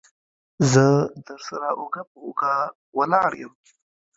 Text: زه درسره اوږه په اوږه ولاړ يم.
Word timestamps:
زه 0.71 0.85
درسره 1.27 1.69
اوږه 1.79 2.03
په 2.09 2.17
اوږه 2.25 2.55
ولاړ 2.97 3.31
يم. 3.41 3.53